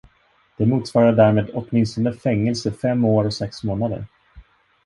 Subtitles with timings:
[0.57, 4.05] Det motsvarar därmed åtminstone fängelse fem år och sex månader.